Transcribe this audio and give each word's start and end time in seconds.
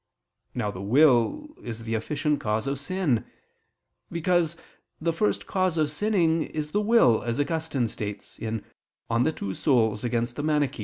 Now 0.55 0.71
the 0.71 0.81
will 0.81 1.55
is 1.61 1.83
the 1.83 1.93
efficient 1.93 2.39
cause 2.39 2.65
of 2.65 2.79
sin: 2.79 3.23
because 4.11 4.57
the 4.99 5.13
first 5.13 5.45
cause 5.45 5.77
of 5.77 5.91
sinning 5.91 6.41
is 6.41 6.71
the 6.71 6.81
will, 6.81 7.21
as 7.21 7.39
Augustine 7.39 7.87
states 7.87 8.35
(De 8.37 8.45
Duabus 9.21 10.03
Anim. 10.03 10.71